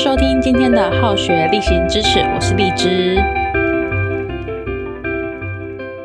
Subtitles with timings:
[0.00, 3.16] 收听今天的好学例行知识，我是荔枝。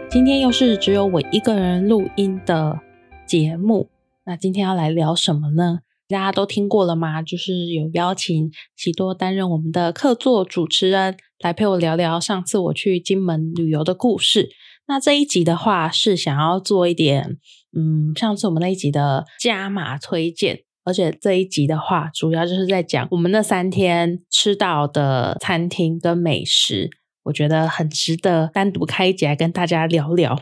[0.10, 2.80] 今天又是只有我一个人录音的
[3.28, 3.92] 节目，
[4.26, 5.82] 那今天要来聊什么呢？
[6.08, 7.22] 大家都听过了吗？
[7.22, 14.50] 就是有邀请喜多担任我们的客座主持人，来陪我聊聊上次我去金门旅游的故事。
[14.88, 17.38] 那这一集的话，是想要做一点，
[17.78, 20.62] 嗯，上次我们那一集的加码推荐。
[20.84, 26.90] 而且这一集的话，主要就是在讲我们那三天吃到的餐厅跟美食，
[27.24, 30.42] 我觉得很值得单独开一集来跟大家聊聊。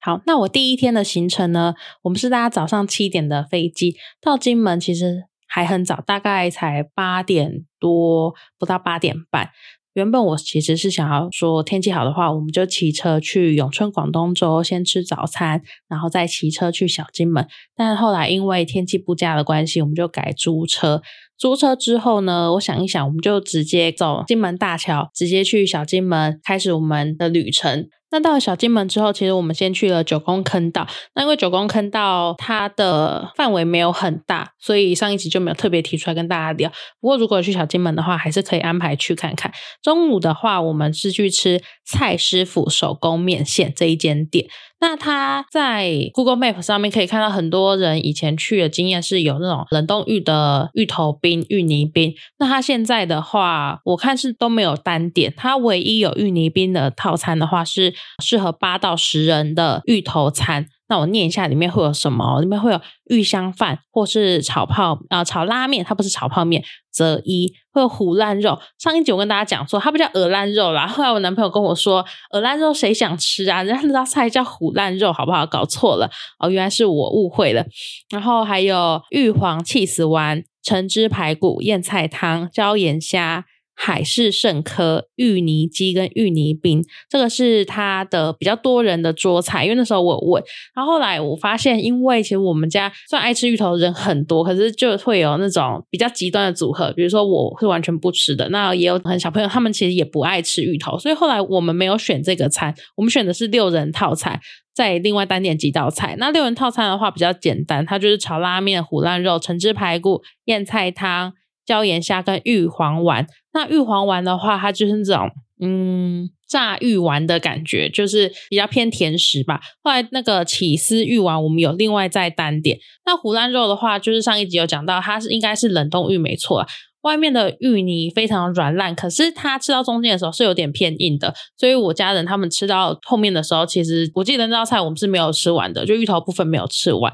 [0.00, 9.50] 好，那我第一天的行程呢，我们是大家早上七点的飞机到金门，其实还很早，大概才八点多，不到八点半。
[9.96, 17.48] 原本我其实是想要说天气好的话，我们就骑车去永春广东州先吃早餐，然后再骑车去小金门。
[17.74, 21.00] 但后来因为天气不佳的关系，我们就改租车。
[21.38, 27.88] 租车之后呢，我想一想，我们就直接走金门大桥，直接去小金门，开始我们的旅程。
[28.12, 30.86] 那到了小金门之后，其实我们先去了九宫坑道。
[31.14, 36.70] 那因为九宫坑道它的范围没有很大，所以上一集就没有特别提出来跟大家聊。
[37.00, 39.52] 不过如果去小金门的话，还是可以安排去看看。
[39.82, 44.46] 中午的话，我们是去吃蔡师傅手工面线这一间店。
[44.78, 52.14] 那他在 Google Map 上面可以看到很多人以前去的经验是有那种冷冻芋的芋头冰、芋泥冰。
[52.38, 60.68] 那他现在的话，我看是都没有单点，他唯一有芋泥冰的套餐的话是适合八到十人的芋头餐。
[60.88, 62.40] 那我念一下里面会有什么？
[62.40, 68.58] 里面会有玉香饭，或是炒泡啊炒拉面，它不是炒泡面，则一会有虎烂肉。
[68.78, 70.86] 上一集我跟大家讲说，它不叫鹅烂肉啦。
[70.86, 73.62] 后来我男朋友跟我说，鹅烂肉谁想吃啊？
[73.62, 75.44] 人家那道菜叫虎烂肉，好不好？
[75.46, 77.64] 搞错了哦，原来是我误会了。
[78.10, 83.44] 然后还有玉皇气死丸、橙汁排骨、燕菜汤、椒盐虾。
[83.78, 89.64] 海式圣科、芋泥鸡跟芋泥冰，这个是它的比较多人的桌菜。
[89.64, 90.42] 因为那时候我有问，
[90.74, 104.40] 然后后来我发现，因为其实我们家虽然爱吃芋头的人很多，可是就会有那种比较极端的组合，比如说我是完全不吃的，那也有很小朋友，他们其实也不爱吃芋头，所以后来我们没有选这个餐，我们选的是六人套餐，
[104.74, 106.16] 再另外单点几道菜。
[106.18, 111.34] 那六人套餐的话比较简单，它就是炒拉面、虎烂肉、橙汁排骨、燕菜汤。
[111.66, 115.30] 椒盐虾跟玉皇丸，那玉皇丸的话，它就是这种
[115.62, 119.58] 嗯炸玉丸的感觉，就是比较偏甜食吧。
[119.82, 122.78] 后来那个起司玉丸，我们有另外再单点。
[123.06, 126.66] 那胡烂肉的话，就是上一集有讲到，它是应该是冷冻玉没错，
[127.00, 131.32] 外面的芋泥非常软烂，可是它吃到中间的时候是有点偏硬的。
[131.56, 137.10] 所以我家人他们吃到后面的时候，其实我记得那道菜我们是没有吃完的，就芋头部分没有吃完。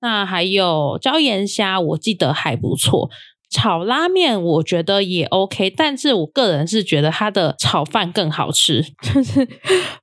[0.00, 3.08] 那还有椒盐虾，我记得还不错。
[3.54, 8.82] 炒拉面我觉得也 OK，但是我个人是觉得它的炒饭更好吃，
[9.14, 9.46] 就是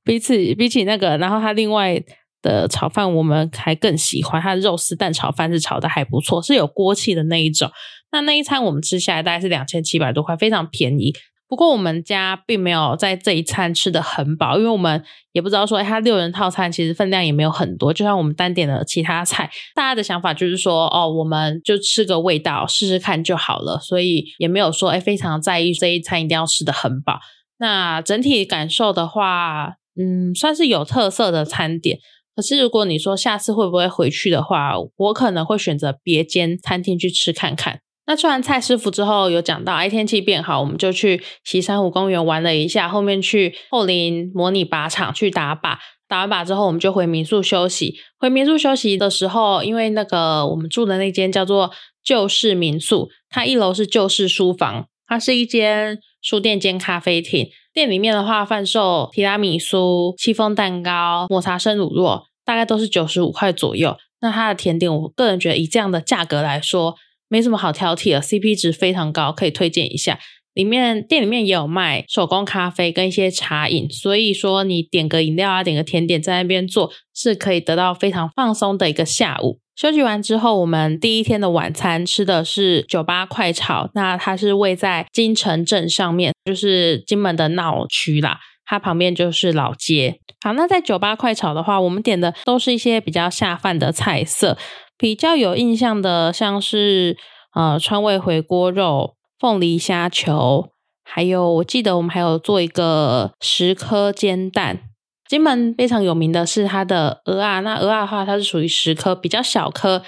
[0.02, 2.02] 比起比起那个，然后它另外
[2.40, 7.70] 的炒饭我们还更喜欢它的肉丝蛋炒饭是炒的还不错，是有锅气的那一种。
[8.10, 11.12] 那那一餐我们吃下来大概是两千七百多块，非常便宜。
[11.52, 27.20] 不过我们家并没有在这一餐吃的很饱，因为我们也不知道说，哎，它六人套餐其实分量也没有很多，就像我们单点的其他菜，大家的想法就是说，哦，我们就吃个味道试试看就好了，所以也没有说，哎，非常在意这一餐一定要吃的很饱。
[27.58, 31.98] 那整体感受的话，嗯，算是有特色的餐点。
[32.34, 37.80] 可是如果你说下次会不会回去的话，我可能会选择别间餐厅去吃看看。
[38.06, 42.88] 那吃完蔡师傅之后，有讲到哎，天气变好，我们就去西山湖公园玩了一下。
[42.88, 45.76] 后面去后林模拟靶场去打靶，
[46.08, 47.94] 打完靶之后，我们就回民宿休息。
[48.18, 51.70] 回民宿休息的时候，因为那个我们住的那间叫做
[52.02, 57.48] 旧式民宿，它一楼是旧式书房，它是一间书店兼咖啡厅。
[57.72, 63.96] 店里面的话，贩售提拉米苏、戚风蛋糕、抹茶生乳酪，大概都是九十五块左右。
[64.20, 66.96] 那它的甜点，我个人觉得以这样的价格来说，
[67.32, 70.18] 没什么好挑剔的，CP 值非常高，可以推荐一下。
[70.52, 79.60] 里面店里面也有卖手工咖啡跟一些茶饮，所以说你点个饮料啊，点个甜点在那边做，是可以得到非常放松的一个下午。
[79.74, 90.18] 休息完之后，我们第一天的晚餐吃的是酒吧快炒，那它是位在金城镇上面，就是金门的闹区啦，它旁边就是老街。
[90.44, 94.58] 好，那在酒吧快炒的话，我们点的都是一些比较下饭的菜色。
[95.02, 97.16] 比较有印象的，像是
[97.56, 100.68] 呃川味回锅肉、凤梨虾球，
[101.02, 104.84] 还有我记得我们还有做一个十颗煎蛋。
[105.28, 110.04] 金门非常有名的是它的鹅啊，那鹅啊的话，它是属于十颗比较小颗，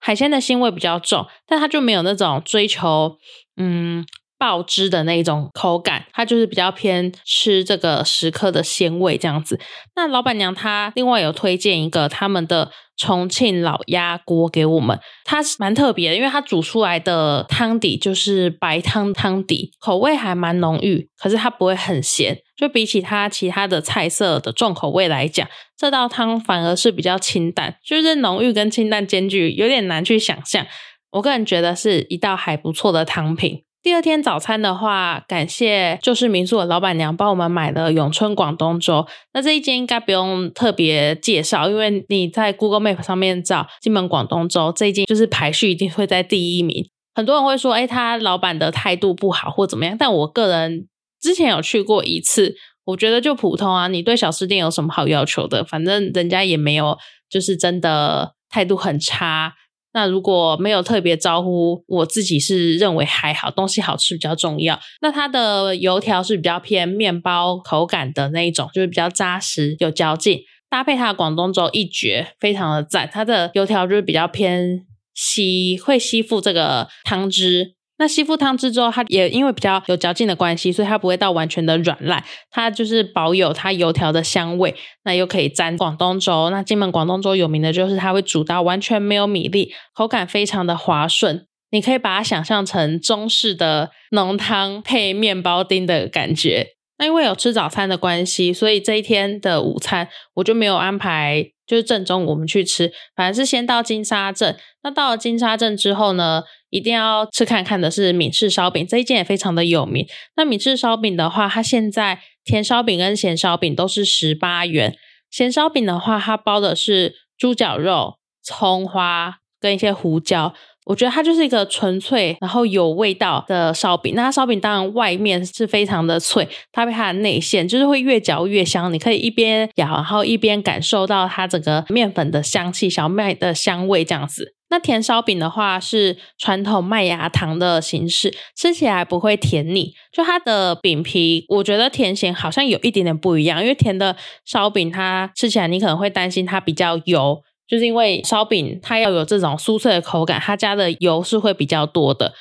[0.00, 3.18] 海鲜的腥味比较重，但它就没有那种追求
[3.58, 4.06] 嗯
[4.38, 9.58] 爆汁的那种口感，它就是比较偏吃这个食客的鲜味这样子。
[9.96, 22.38] 那老板娘她另外有推荐一个他们的重庆老鸭锅给我们，它是蛮特别的，因为它煮出来的汤底就是白汤汤底，口味还蛮浓郁，可是它不会很咸。
[22.56, 30.66] 就比起它其他的菜色的重口味来讲，这道汤反而是比较清淡，就是浓郁跟清淡兼具，有点难去想象。
[31.12, 33.62] 我个人觉得是一道还不错的汤品。
[33.80, 39.06] 第二天早餐的话，感谢就是民宿的老板娘帮我们买了永春广东粥。
[39.32, 46.84] 那这一间应该不用特别介绍，因为你在 Google Map 上面找金门广东粥，这一间就是排序一定会在第一名。
[47.14, 49.96] 很多人会说，哎，他老板的态度不好或怎么样？
[49.96, 50.88] 但我个人
[51.20, 53.88] 之前有去过一次，我觉得就普通啊。
[53.88, 55.64] 你对小吃店有什么好要求的？
[55.64, 56.98] 反正人家也没有，
[57.30, 59.54] 就是真的态度很差。
[59.98, 64.78] 那如果没有特别招呼，我自己是认为还好，东西好吃比较重要。
[65.02, 70.38] 那它的油条是比较偏面包口感的那一种，就是比较扎实有嚼劲，
[70.70, 73.10] 搭配它的广东粥一绝，非常的赞。
[73.12, 77.74] 它的油条就是比较偏吸，会吸附这个汤汁。
[77.98, 84.74] 那吸附汤汁之后，它也因为比较有嚼劲的关系，所以它不会到完全的软烂，它就是保有它油条的香味，
[85.04, 86.48] 那又可以沾广东粥。
[86.50, 91.44] 那金门广东粥有名的就是它会煮到完全没有米粒，口感非常的滑顺。
[91.70, 96.68] 你可以把它想象成中式的浓汤配面包丁的感觉。
[96.98, 104.56] 那因为有吃早餐的关系，所以这一天的午餐我就没有安排，就是正中午我们去吃，反而是先到金沙镇。
[104.82, 106.44] 那到了金沙镇之后呢？
[106.70, 110.06] 一定要吃看看的是闽式烧饼，这一件也非常的有名。
[110.36, 114.94] 那闽式烧饼的话，它现在甜烧饼跟咸烧饼都是十八元。
[115.30, 120.54] 咸烧饼的话，它包的是猪脚肉、葱花跟一些胡椒。
[120.86, 124.14] 我觉得它就是一个纯粹然后有味道的烧饼。
[124.14, 128.90] 那烧饼当然外面是非常的脆，搭配它的内馅，就是会越嚼越香。
[128.90, 134.54] 你可以一边咬，然后一边感受到它整个面粉的香气、小麦的香味这样子。
[134.70, 139.94] 那甜烧饼的话是传统麦芽糖的形式，吃起来不会甜腻。
[140.12, 143.62] 就它的饼皮，我觉得甜咸好像有一点点不一样。
[143.62, 152.34] 因为甜的烧饼，它吃起来你可能会担心它比较油，就是因为烧饼它要有这种酥脆的口感，它加的油是会比较多的。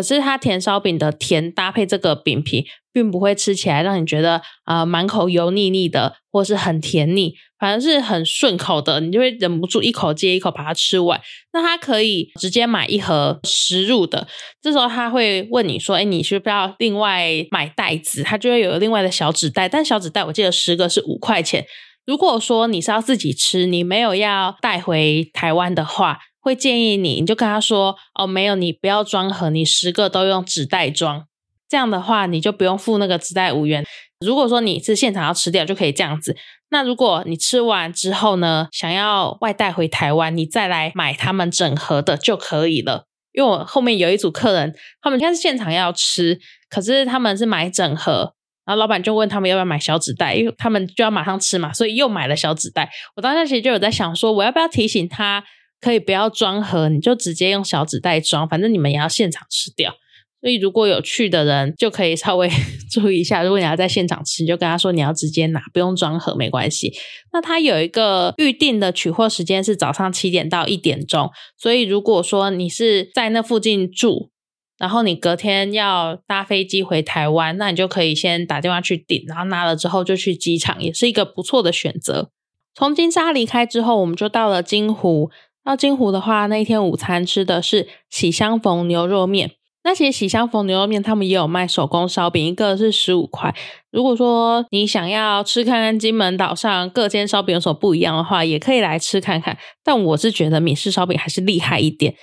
[0.00, 11.20] 可是它甜烧饼的甜搭配这个饼皮，并不会吃起来让你觉得啊满口油腻腻的，或是很甜腻，反而是很顺口的，你就会忍不住一口接一口把它吃完。
[11.52, 14.26] 那它可以直接买一盒十入的，
[14.62, 21.66] 这时候他会问你说：“哎，你需不需要另外买袋子？”他就会有另外的小纸袋，但小纸袋我记得十个是五块钱。
[22.06, 26.20] 如果说你是要自己吃，你没有要带回台湾的话。
[26.40, 31.26] 会建议你，你就跟他说哦，没有，你不要装盒，你十个都用纸袋装。
[31.68, 33.84] 这样的话，你就不用付那个纸袋五元。
[34.26, 36.36] 如果说你是现场要吃掉，就可以这样子。
[36.70, 43.04] 那如果你吃完之后呢，想要外带回台湾，你再来买他们整盒的就可以了。
[43.32, 48.34] 因为我后面有一组客人，他们应该是现场要吃，可是他们是买整盒，
[48.66, 52.90] 然后老板就问他们要不要买小纸袋，因为他们就要马上吃嘛，所以又买了小纸袋。
[53.14, 55.44] 我当时其实就有在想说，我要不要提醒他？
[55.80, 59.94] 可以不要装盒，你就直接用小纸袋装，反正你们也要现场吃掉。
[60.42, 62.48] 所以如果有去的人，就可以稍微
[62.90, 63.42] 注意一下。
[63.42, 66.94] 如果你要在现场吃，你就跟他说你要直接拿，不用装盒，没关系。
[67.30, 74.30] 那他有一个预定的取货时间是早上七点到一点钟，所以如果说你是在那附近住，
[74.78, 82.30] 然后你隔天要搭飞机回台湾，那你就可以先打电话去订，然后拿了之后就去机场，也是一个不错的选择。
[82.74, 85.30] 从金沙离开之后，我们就到了金湖。
[85.64, 89.52] 到金湖的话，那一天午餐吃的是喜相逢牛肉面。
[89.82, 93.54] 那其实喜相逢牛肉面他们也有卖手工烧饼，一个是十五块。
[93.90, 99.56] 如果说你想要吃看看金门岛上各间烧饼有什么不一样的话，也可以来吃看看。
[99.82, 102.14] 但我是觉得闽式烧饼还是厉害一点。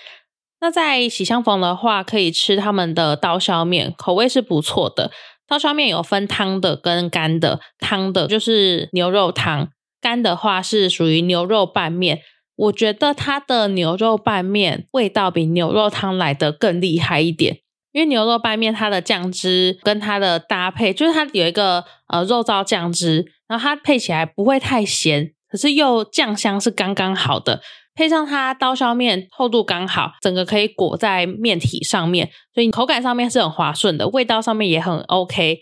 [0.61, 5.09] 那在喜相逢的话，可以吃他们的刀削面，口味是不错的。
[5.47, 12.19] 刀削面有分汤的跟干的，汤的就是牛肉汤，干的话是属于牛肉拌面。
[12.57, 17.59] 我觉得它的牛肉拌面味道比牛肉汤来的更厉害一点，
[17.91, 27.61] 因为牛肉拌面它的酱汁跟它的搭配，就是它有一个呃肉燥酱汁，然后它配起来不会太咸，可是又酱香是刚刚好的，
[27.93, 35.59] 配上它刀削面厚度刚好，整个可以裹在面体上面，所以口感上面是很滑顺的，味道上面也很 OK。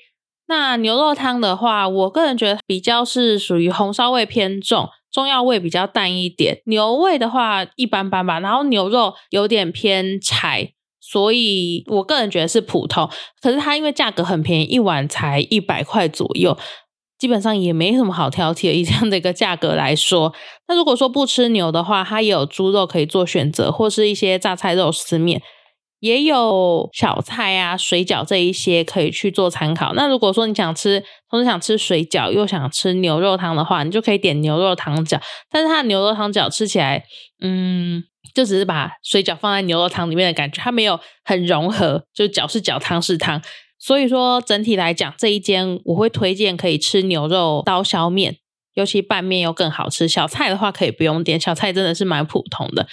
[0.48, 4.88] 那牛肉汤的话，我个人觉得比较是属于红烧味偏重。
[5.16, 8.38] 中药味比较淡一点，牛味的话一般般吧。
[8.42, 13.10] 然后牛肉有点偏柴，所以我个人觉得是普通。
[13.42, 16.58] 可是它因为价格很便宜，一碗才一百块左右，
[17.18, 18.74] 基本上也没什么好挑剔的。
[18.74, 20.34] 以这样的一个价格来说，
[20.68, 25.42] 那如果说不吃牛的话，它也有猪肉可以做选择，或是一些榨菜肉丝面。
[26.06, 29.92] 也有小菜啊、水饺这一些可以去做参考。
[29.96, 35.20] 那如果说你想吃，同时想吃水饺又想吃牛肉汤的话，你就可以点牛肉汤饺。
[35.50, 37.04] 但是它的牛肉汤饺吃起来，
[37.42, 38.04] 嗯，
[38.36, 43.42] 就只是把水饺放在牛肉汤里面的感觉，它没有很融合，就饺是饺，汤是汤。
[43.80, 48.38] 所以说整体来讲，这一间我会推荐可以吃牛肉刀削面，
[48.76, 50.08] 尤其拌面又更好吃。
[50.08, 52.86] 小菜的话可以不用点，小菜真的是蛮普通的。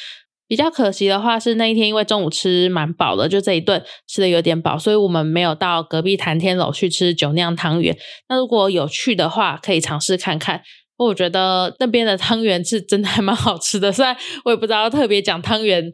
[0.53, 7.97] 比较可惜的话是那一天，因为中午吃蛮饱的，就这一顿吃的有点饱，所以我们没有到隔壁谈天楼去吃酒酿汤圆。
[8.29, 10.61] 那如果有去的话，可以尝试看看。
[10.99, 15.91] 我觉得那边的汤圆是真的还蛮好吃的，虽然我也不知道特别讲汤圆。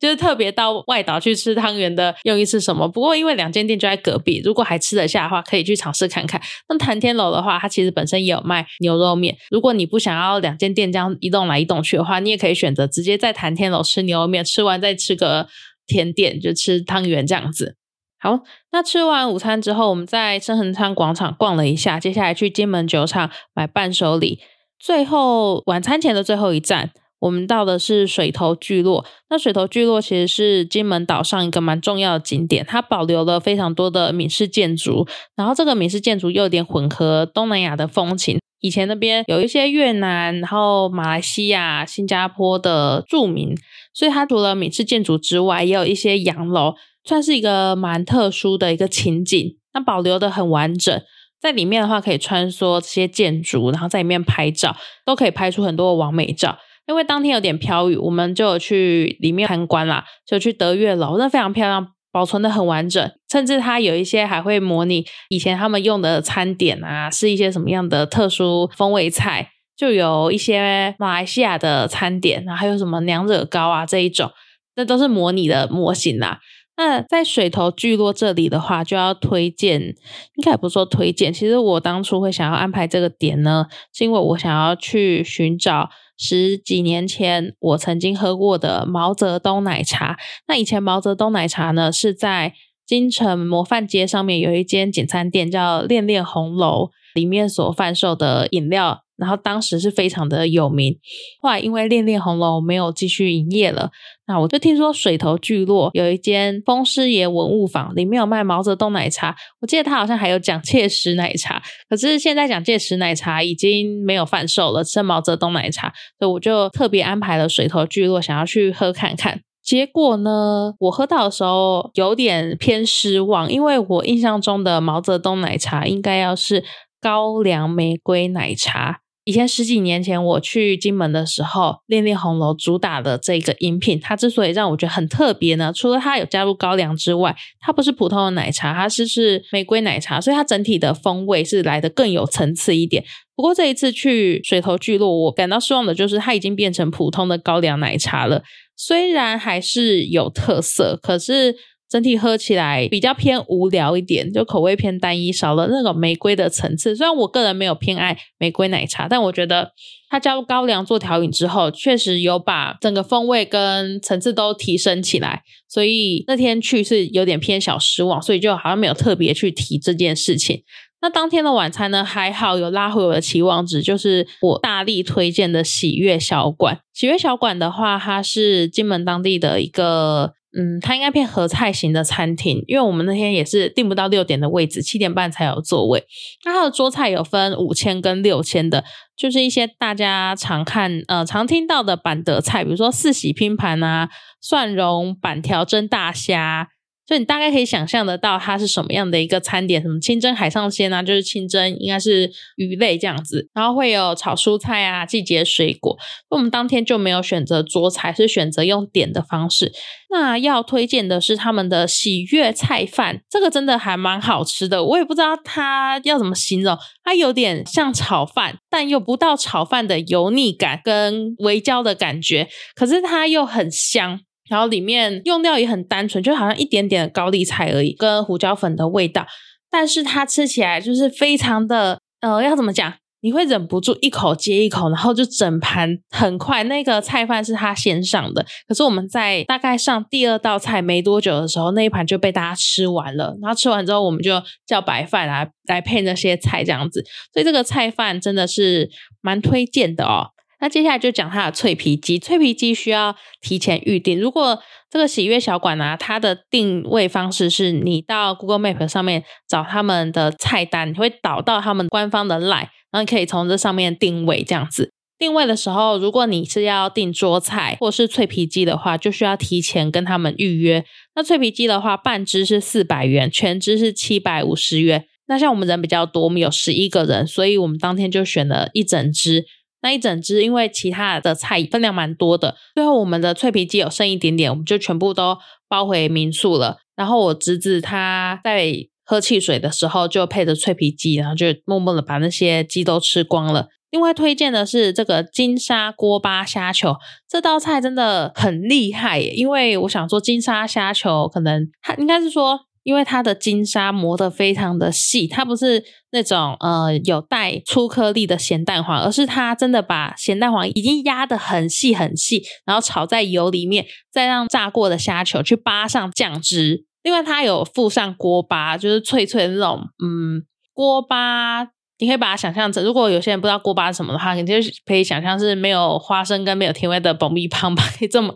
[0.00, 2.88] 就是特别到外岛去吃汤圆的用意是什么？
[2.88, 6.40] 不过因为两间店就在隔壁，如果还吃得下的话，可以去尝试看看。
[6.70, 9.36] 那谈天楼的话，它其实本身也有卖牛肉面。
[9.50, 15.46] 如果你不想要两间店这样移动来移动去的话，你也可以选择直接在谈天楼吃牛肉面，吃完再吃个
[15.86, 17.76] 甜点，就吃汤圆这样子。
[18.18, 18.40] 好，
[18.72, 24.40] 那吃完午餐之后，我们在深恒昌广场逛了一下，接下来去金门酒厂买伴手礼，
[24.78, 26.90] 最后晚餐前的最后一站。
[27.20, 38.38] 我们到的是水头聚落，那水头聚落其实是金门岛上一个蛮重要的景点，它保留了非常多的闽式建筑，然后这个闽式建筑又有点混合东南亚的风情。
[38.62, 43.54] 以前那边有一些越南、然后马来西亚、新加坡的住民，
[43.94, 46.74] 所以它除了闽式建筑之外，也有一些洋楼，
[47.04, 49.56] 算是一个蛮特殊的一个情景。
[49.72, 51.00] 那保留的很完整，
[51.40, 56.58] 在里面的话可以穿梭这些建筑，然后在里面拍照，都可以拍出很多的完美照。
[56.86, 74.30] 因为当天有点飘雨，我们就去里面参观啦，就去德月楼，那非常漂亮，保存的很完整，甚至它有一些还会模拟以前他们用的餐点啊，是一些什么样的特殊风味菜，就有一些马来西亚的餐点，然后还有什么娘惹糕啊这一种，
[74.74, 76.40] 那都是模拟的模型啦。
[76.76, 85.90] 那在水头聚落这里的话，就要推荐，应该也不说推荐，其实我当初会想要安排这个点呢，是因为我想要去寻找。
[86.22, 90.18] 十几年前，我曾经喝过的毛泽东奶茶。
[90.46, 92.52] 那以前毛泽东奶茶呢，是在
[92.84, 99.00] 京城模范街上面有一间简餐店，叫恋恋红楼，里面所贩售的饮料。
[99.16, 100.98] 然后当时是非常的有名，
[101.42, 103.90] 后来因为恋恋红楼没有继续营业了，
[104.30, 119.40] 那我就听说水头聚落有一间风师爷文物坊，里面有卖毛泽东奶茶，我记得他好像还有蒋介石奶茶，可是现在蒋介石奶茶已经没有贩售了，只剩毛泽东奶茶，所以我就特别安排了水头聚落，想要去喝看看。
[119.60, 126.62] 结果呢，我喝到的时候有点偏失望，因为我印象中的毛泽东奶茶应该要是
[127.00, 129.00] 高粱玫瑰奶茶。
[129.30, 143.04] 以前十几年前我去金门的时候，恋恋红楼主打的这个饮品，它之所以让我觉得很特别呢，除了它有加入高粱之外，它不是普通的奶茶，它是是玫瑰奶茶，所以它整体的风味是来的更有层次一点。
[143.36, 148.42] 不过这一次去水头聚落，我感到失望的就是它已经变成普通的高粱奶茶了，
[148.76, 151.54] 虽然还是有特色，可是。
[151.90, 156.94] 整体喝起来比较偏无聊一点，就口味偏单一，少了那种玫瑰的层次。
[156.94, 159.72] 虽然我个人没有偏爱玫瑰奶茶，但我觉得
[160.08, 165.42] 它加入高粱做调饮之后，确实有把整个风味跟层次都提升起来。
[165.68, 170.62] 所以那天去是有点偏小失望，所以就好像没有特别去提这件事情。
[171.02, 176.78] 那当天的晚餐呢，还好有拉回我的期望值，就是我大力推荐的喜悦小馆。
[176.94, 180.34] 喜悦小馆的话，它是金门当地的一个。
[180.56, 186.04] 嗯，它应该偏合菜型的餐厅，因为我们那天也是订不到六点的位置，七点半才有座位。
[186.44, 188.84] 那它的桌菜有分五千跟六千的，
[189.16, 194.08] 就是一些大家常看呃常听到的板德菜，比如说四喜拼盘啊、
[194.40, 196.68] 蒜蓉板条蒸大虾。
[197.10, 205.98] 所以你大概可以想象得到它是什么样的一个餐点，什么清蒸海上鲜啊，就是清蒸应该是鱼类这样子，然后会有炒蔬菜啊，季节水果。
[206.28, 209.72] 我们当天就没有选择桌菜，是选择用点的方式。
[210.08, 214.84] 那要推荐的是他们的喜悦菜饭，这个真的还蛮好吃的。
[214.84, 224.20] 我也不知道它要怎么形容，它有点像炒饭，但又不到炒饭的油腻感跟微焦的感觉，可是它又很香。
[224.50, 229.26] 然后里面用料也很单纯，就好像一点点的高丽菜而已，跟胡椒粉的味道。
[229.70, 232.92] 但是它吃起来就是非常的，呃，要怎么讲？
[233.22, 236.64] 你会忍不住一口接一口，然后就整盘很快。
[236.64, 243.36] 那个菜饭是他先上的，可是我们在大概上第二道菜没多久的时候，那一盘就被大家吃完了。
[243.42, 247.04] 然后吃完之后，我们就叫白饭来来配那些菜这样子。
[247.34, 248.88] 所以这个菜饭真的是
[249.20, 250.28] 蛮推荐的哦。
[250.60, 254.20] 那接下来就讲它的脆皮鸡，脆皮鸡需要提前预定。
[254.20, 262.68] 如果这个喜悦小馆呢，它的定位方式是你到 Google Map 上面找他们的菜单，你会导到他们官方的 Line。
[262.92, 270.84] 然后你可以从这上面定位，这样子定位的时候，如果你是要订桌菜或是脆皮鸡的话，就需要提前跟他们预约。
[271.14, 275.04] 那脆皮鸡的话，半只是四百元，全只是七百五十元。
[275.28, 279.46] 那像我们人比较多，我们有十一个人，所以我们当天就选了一整只。
[279.82, 285.36] 那一整只，因为其他的菜分量蛮多的，最后我们的脆皮鸡有剩一点点，我们就全部都
[285.68, 286.78] 包回民宿了。
[286.96, 288.88] 然后我侄子他在。
[289.02, 293.66] 喝汽水的时候就配着脆皮鸡，然后就默默的把那些鸡都吃光了。
[293.90, 296.94] 另外推荐的是这个金沙锅巴虾球，
[297.28, 299.32] 这道菜真的很厉害耶。
[299.34, 316.84] 因为我想说金沙虾球，可能它应该是说，因为它的金沙磨得非常的细，它不是那种呃有带粗颗粒的咸蛋黄，而是它真的把咸蛋黄已经压得很细很细，然后炒在油里面，再让炸过的虾球去扒上酱汁。
[317.02, 320.44] 另外，它有附上锅巴，就是脆脆的那种，嗯，
[320.74, 321.64] 锅巴，
[321.98, 328.34] 你可以把它想象成，如果有些人不知道锅巴是什么的话，你就可以想象是没有花生跟没有甜味的爆米棒吧，可以这么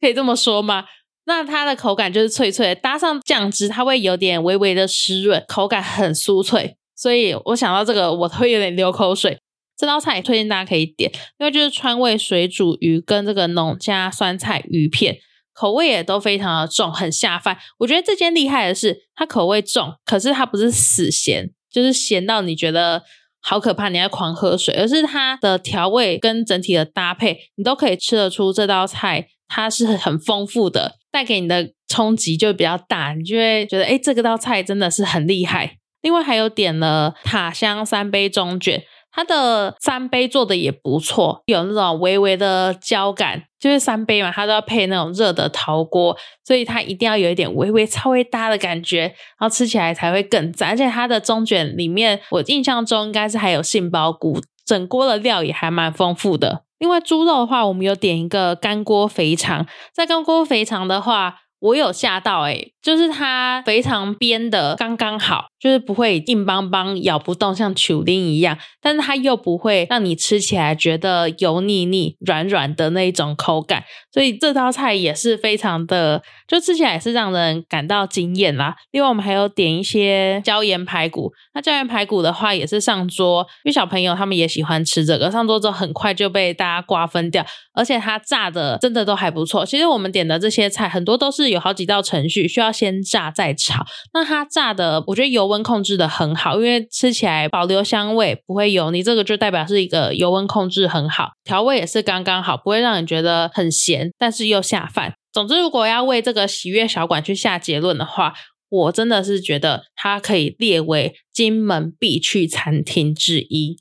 [0.00, 0.84] 可以这么说吗？
[1.24, 9.38] 那它的口感就是脆脆，搭上酱汁，它会有点微微的湿润，口感很酥脆，所以我想到这个，我会有点流口水。
[9.76, 15.18] 这道菜也推荐大家可以点，因为就是川味水煮鱼跟这个农家酸菜鱼片。
[15.54, 17.58] 口味也都非常的重，很下饭。
[17.78, 23.02] 我觉得这间厉害的是，它口味重，可是它不是死咸，就是咸到你觉得
[23.38, 35.76] 好可怕，你要狂喝水，而是它的调味跟整体的搭配，你都可以吃得出这道菜它是很丰富的，带给你的冲击就比较大，你就会觉得哎，这个道菜真的是很厉害。
[36.00, 38.82] 另外还有点了塔香三杯中卷。
[39.14, 49.02] 它的三杯做的也不错，有那种微微的焦感，就是三杯嘛，它都要配那种热的陶锅，所以它一定要有一点微微超微搭的感觉，
[49.38, 50.70] 然后吃起来才会更赞。
[50.70, 56.62] 而且它的中卷里面，我印象中应该是还有杏鲍菇，整锅的料也还蛮丰富的。
[56.82, 59.64] 另外猪肉的话，我们有点一个干锅肥肠，
[59.94, 61.41] 在干锅肥肠的话。
[61.62, 78.74] 我有吓到哎，就是它肥肠煸的刚刚好，就是不会硬邦邦咬不动，像球丁一样，但是它又不会让你吃起来觉得油腻腻、软软的那一种口感，所以这道菜也是非常的，就吃起来也是让人感到惊艳啦。
[78.90, 89.64] 另外，我们还有点一些椒盐排骨，那椒盐排骨的话也是上桌，因为小朋友他们也喜欢吃这个，上桌之后很快就被大家瓜分掉，而且它炸的真的都还不错。
[89.64, 91.51] 其实我们点的这些菜很多都是。
[91.52, 105.14] 有好几道程序需要先炸再炒，那它炸的我觉得油温控制的很好，因为吃起来保留香味不会油腻，这个就代表是一个油温控制很好，调味也是刚刚好，不会让你觉得很咸，但是又下饭。
[105.32, 108.34] 总之，如果要为这个喜悦小馆去下结论的话，
[108.68, 113.78] 我真的是觉得它可以列为金门必去餐厅之一。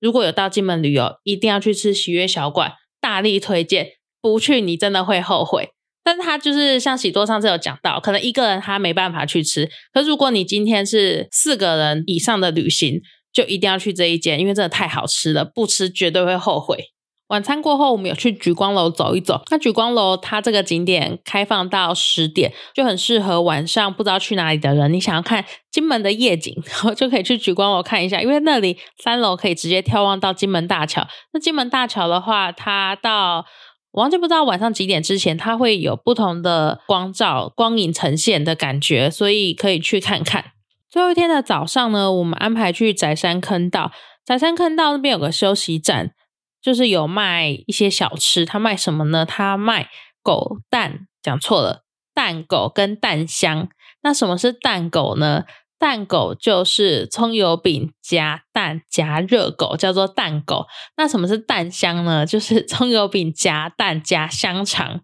[0.00, 5.70] 如果有到金门旅游，一定要去吃喜悦小馆，大力推荐，不去你真的会后悔。
[6.04, 13.00] 但是他就是像喜多上次有讲到，可能一个人他没办法去吃，可如果你今天是四个人以上的旅行，
[13.32, 16.88] 就一定要去这一间，因为真的太好吃了，不吃绝对会后悔。
[17.28, 19.40] 晚餐过后，我们有去举光楼走一走。
[19.50, 26.54] 那举光楼它这个景点开放到十点，就很适合晚上不知道去哪里的人，你想要看金门的夜景，
[26.94, 31.08] 就可以去举光楼看一下，因为那里三楼可以直接眺望到金门大桥。
[31.32, 33.46] 那金门大桥的话，它到
[33.92, 40.52] 我完全不知道晚上几点之前，它会有不同的光照、光影呈现的感觉，所以可以去看看。
[40.88, 43.92] 最后一天的早上呢，我们安排去宰山坑道。
[44.24, 46.14] 宰山坑道那边有个休息站，
[46.60, 48.44] 就是有卖一些小吃。
[48.46, 49.26] 他卖什么呢？
[49.26, 49.88] 他卖
[50.22, 53.68] 狗蛋，讲错了，蛋狗跟蛋香。
[54.02, 55.44] 那什么是蛋狗呢？
[55.82, 60.66] 蛋狗就是葱油饼夹蛋夹热狗，叫做蛋狗。
[60.96, 62.24] 那什么是蛋香呢？
[62.24, 65.00] 就是 葱油饼夹蛋夹香肠。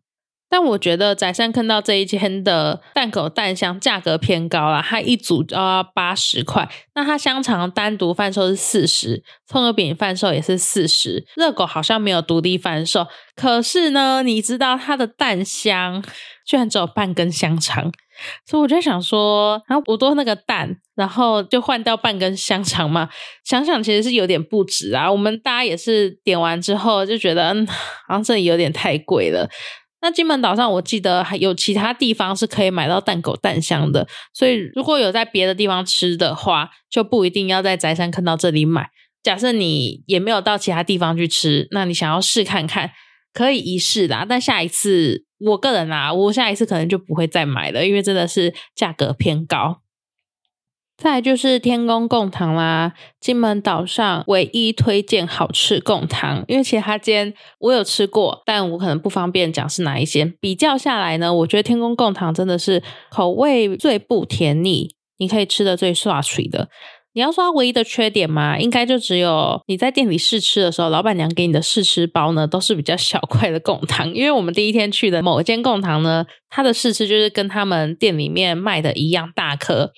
[0.49, 6.71] 但我觉得宰山看到这一间的蛋狗蛋香价格偏高了，它一组就要八十块。
[6.95, 13.09] 那它香肠单独贩售是四十，葱油饼贩售也是四十，热狗好像没有独立贩售。
[13.35, 16.05] 可是呢，你知道它的蛋香
[16.47, 17.91] 居然只有半根香肠。
[18.47, 23.09] 所以我就想说，然后我多那个蛋，然后就换掉半根香肠嘛。
[23.45, 25.11] 想想其实是有点不值啊。
[25.11, 29.49] 我们大家也是点完之后就觉得，嗯，好像这里有点太贵了。
[30.01, 38.91] 那金门岛上，我记得还有其他地方是可以买到蛋狗蛋香的，所以如果有在别的地方吃的话，就不一定要在宅山坑到这里买。
[39.25, 42.93] 假设你也没有到其他地方去吃，那你想要试看看，
[43.33, 44.25] 可以一试啦。
[44.27, 49.81] 但下一次，我个人啊，我下一次可能就不会再买了，因为真的是价格偏高。
[50.97, 60.35] 再就是天宫贡糖啦，金门岛上唯一推荐好吃贡糖，因为其他间我有吃过，但我可能不方便讲是哪一间。
[60.41, 66.69] 比较下来呢，我觉得天宫贡糖真的是口味最不甜腻，你可以吃的最刷脆的。
[67.15, 74.13] 你要说它唯一的缺点嘛，应该就只有你在店里试吃的时候，老板娘给你的试吃包呢，都是比较小块的贡糖。
[74.15, 79.93] 因为我们第一天去的某一间贡糖呢，它的试吃就是跟他们店里面卖的一样大颗。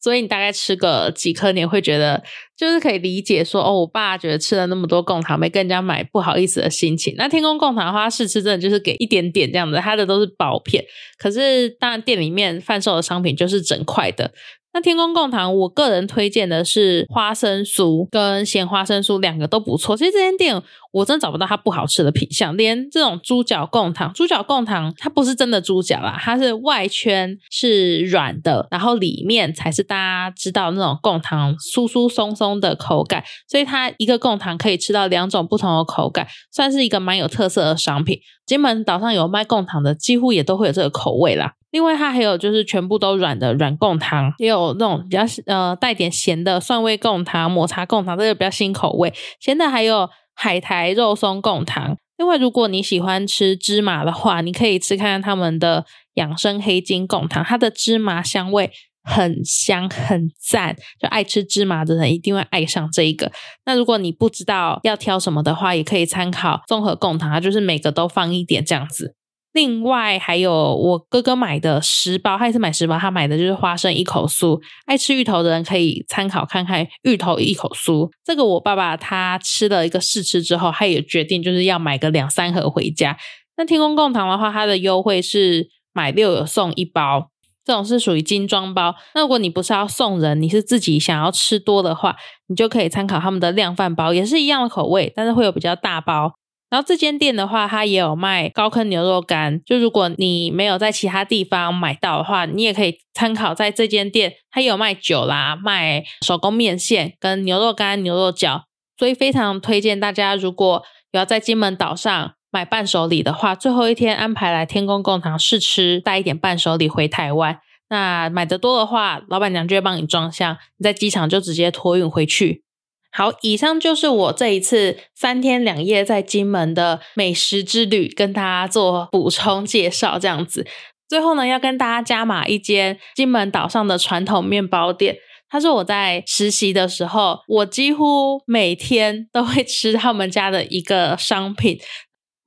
[0.00, 2.20] 所以你大概吃个几颗，你会觉得
[2.56, 7.14] 就是可以理解说，哦，我爸觉得吃了那么多贡糖没跟人家买，不好意思的心情。
[7.16, 10.82] 那天宫贡糖的话，试吃真的就是给一点点这样子，它的都是薄片。
[11.18, 14.32] 可是当然店里面贩售的商品就是整块的。
[14.74, 19.94] 那天宫贡糖，我个人推荐的是花生酥跟咸花生酥，两个都不错。
[19.96, 38.20] 其实这间店我真找不到它不好吃的品相，连这种猪脚贡糖，猪脚贡糖它不是真的猪脚啦，它是外圈是软的，然后里面才是大家知道那种贡糖酥酥松松的口感，所以它一个贡糖可以吃到两种不同的口感，算是一个蛮有特色的商品。
[38.52, 41.54] 金门岛上有卖贡糖的，几乎也都会有这个口味啦。
[41.70, 49.10] 另外，它还有就是全部都软的软贡糖，也有那种比较呃带点咸的蒜味贡糖、抹茶贡糖，这个比较新口味。
[49.40, 51.96] 咸的还有海苔肉松贡糖。
[52.18, 55.86] 另外，如果你喜欢吃芝麻的话，你可以吃看看他们的
[56.16, 58.70] 养生黑金贡糖，它的芝麻香味
[59.02, 63.30] 很香很赞，就爱吃芝麻的人一定会爱上这一个。
[63.64, 69.14] 那如果你不知道要挑什么的话，也可以参考综合贡糖，它就是每个都放一点这样子。
[69.52, 74.58] 另外还有我哥哥买的十包，他也是买十包，他买的就是花生一口酥。
[74.86, 78.10] 爱吃芋头的人可以参考看看芋头一口酥。
[78.24, 83.14] 这个我爸爸他吃了一个试吃之后，他也决定就是要买个两三盒回家。
[83.58, 87.28] 那天空贡糖的话，它的优惠是买六有送一包，
[87.64, 88.94] 这种是属于精装包。
[89.14, 92.16] 那如果你不是要送人，你是自己想要吃多的话，
[92.48, 96.34] 你就可以参考他们的量饭包，也是一样的口味，但是会有比较大包。
[96.70, 99.62] 然后这间店的话，它也有卖高坑牛肉干。
[99.62, 108.62] 就如果你没有在其他地方买到的话，你也可以参考在这间店，它有卖酒啦，卖手工面线跟牛肉干、牛肉饺。
[108.98, 117.58] 所以非常推荐大家，如果要在金门岛上买伴手礼的话，最后一天安排来天宫贡堂试吃，带一点伴手礼回台湾。
[117.88, 122.62] 那买的多的话，老板娘就会帮你装箱，你在机场就直接托运回去。
[123.10, 130.18] 好，以上就是我这一次三天两夜在金门的美食之旅，跟大家做补充介绍。
[130.18, 130.66] 这样子，
[131.08, 135.16] 最后呢，要跟大家加码一间金门岛上的传统面包店。
[135.50, 141.78] 它是我在实习的时候，我几乎每天都会吃他们家的一个商品。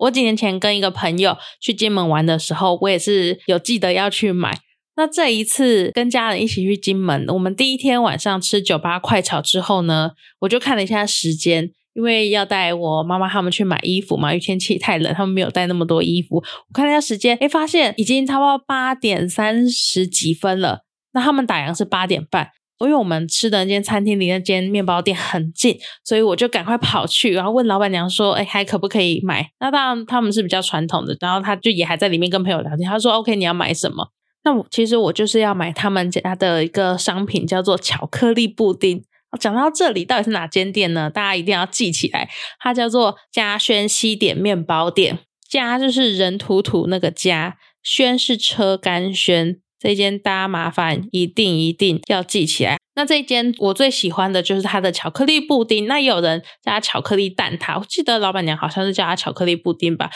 [0.06, 4.60] 我几年前跟一个朋友去金门玩的时候，我也是有记得要去买。
[4.98, 16.38] 那这一次跟家人一起去金门，我们第一天晚上吃酒吧快炒之后呢，我就看了一下时间，因为要带我妈妈他们去买衣服嘛，因为天气太冷，他们没有带那么多衣服。
[16.38, 20.82] 我看了一下时间，哎，发现已经差不多八点三十几分了。
[21.14, 32.90] 那他们打烊是八点半，因为我们吃的那间餐厅离那间面包店很近，所以我就赶快跑去，然后问老板娘说：“哎，还可不可以买？”那当然他们是比较传统的，然后他就也还在里面跟朋友聊天。
[32.90, 34.10] 他说：“OK，你要买什么？”
[34.44, 39.04] 那我其实我就是要买他们家的一个商品，叫做巧克力布丁。
[39.40, 41.10] 讲到这里，到底是哪间店呢？
[41.10, 45.20] 大家一定要记起来，它叫做嘉轩西点面包店。
[45.50, 49.60] 嘉就是人土土那个嘉，轩是车干轩。
[49.80, 52.78] 这一间大家麻烦一定一定要记起来。
[52.96, 55.88] 那这一间我最喜欢的就是它的巧克力布丁。
[55.88, 60.10] 那有人加巧克力蛋挞，我记得老板娘好像是叫它巧克力布丁吧。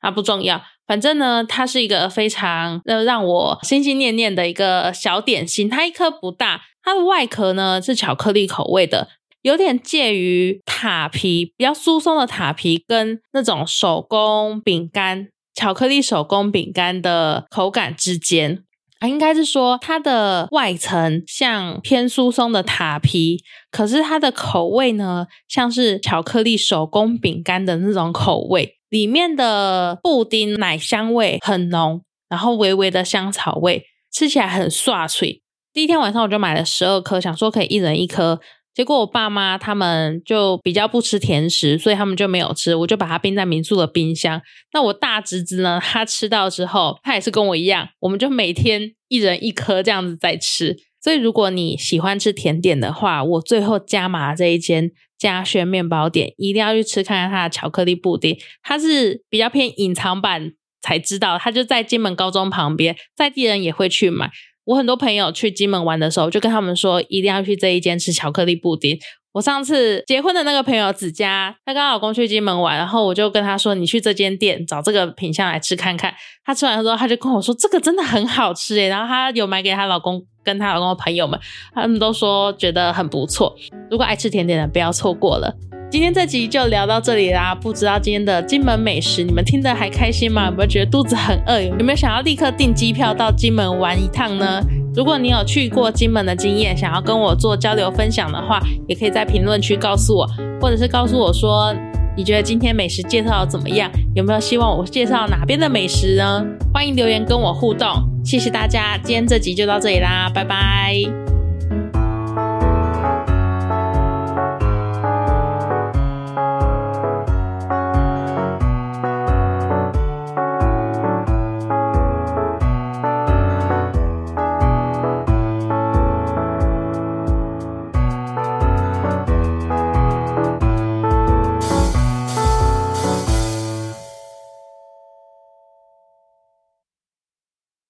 [0.00, 5.66] 啊，不重要，反正呢，它是一个非常呃让我心心念念的一个小点心。
[5.66, 9.08] 它一颗不大，它的外壳呢是巧克力口味的，
[9.40, 18.62] 有点介于塔皮比较酥松的塔皮跟那种手工饼干巧克力手工饼干的口感之间，
[19.06, 28.78] 应该是说它的外层像偏疏松的塔皮，可是它的口味呢像是巧克力手工饼干的那种口味。
[28.88, 35.42] 里面的布丁奶香味很浓，然后微微的香草味，吃起来很刷脆。
[35.72, 38.40] 第一天晚上我就买了十二颗，想说可以一人一颗。
[38.74, 42.74] 结果我爸妈他们就比较不吃甜食，所以他们就没有吃。
[42.74, 44.42] 我就把它冰在民宿的冰箱。
[44.72, 50.76] 那我大侄子呢，他吃到之后，他也是跟我一样，我们就每天一人一颗这样子在吃。
[51.00, 58.36] 所以如果你喜欢吃甜点的话，我最后加码这一间嘉轩面包店，一定要去吃看看它的巧克力布丁。
[58.62, 64.30] 它是比较偏隐藏版，才知道它就在金门高中旁边，在地人也会去买。
[64.64, 68.98] 我很多朋友去金门玩的时候，就跟他们说一定要去这一间吃巧克力布丁。
[69.32, 76.14] 我上次结婚的那个朋友子佳，她跟她老公去金门玩，然后我就跟她说：“你去这间店找这个品相来吃看看。”
[76.46, 81.38] 她吃完之后，她就跟我说：“这个真的很好吃诶。”然后她有买给她老公跟她老公的朋友们，
[81.74, 83.56] 他们都说觉得很不错。
[83.90, 85.52] 如果爱吃甜点的，不要错过了。
[85.90, 90.46] 今天这集就聊到这里啦，不知道今天的金门美食你们听得还开心吗？
[90.46, 91.60] 有没有觉得肚子很饿？
[91.60, 94.60] 有没有想要立刻订机票到金门玩一趟呢？
[94.94, 100.28] 如果你有去过金门的经验，想要跟我做交流分享的话，也可以在评论区告诉我，
[100.60, 101.72] 或者是告诉我说
[102.16, 103.88] 你觉得今天美食介绍怎么样？
[104.14, 106.44] 有没有希望我介绍哪边的美食呢？
[106.72, 107.88] 欢迎留言跟我互动，
[108.24, 111.23] 谢谢大家，今天这集就到这里啦，拜拜。